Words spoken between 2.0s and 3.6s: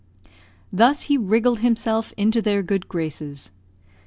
into their good graces.